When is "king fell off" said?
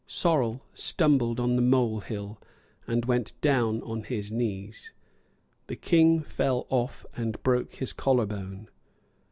5.75-7.05